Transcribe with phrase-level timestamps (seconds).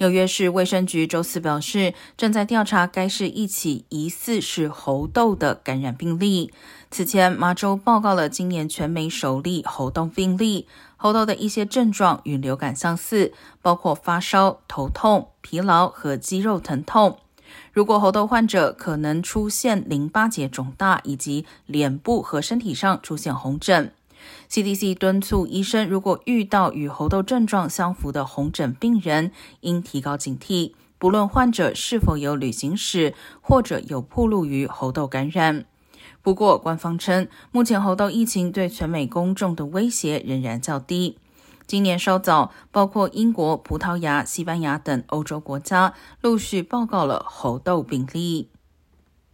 [0.00, 6.54] 纽约市卫生局周四表示，正在调查该市一起疑似是猴痘的感染病例。
[6.90, 10.66] 此前，麻州报告了今年全美首例猴痘病例。
[10.96, 17.18] 猴痘的一些症状与流感相似，包括发烧、头痛、疲劳和肌肉疼痛。
[17.70, 23.92] 如果猴痘患者可能出现淋巴结肿大，以及脸部和身体上出现红疹。
[24.50, 35.64] CDC 敦促医生，如果遇到与猴痘症状相符的红疹病人，应提高警惕，不论患者是否有旅行史或者有暴露于猴痘感染。
[36.22, 41.16] 不过，官方称，目前猴痘疫情对全美公众的威胁仍然较低。
[41.66, 48.50] 今年稍早，包括英国、葡萄牙、西班牙等欧洲国家陆续报告了猴痘病例。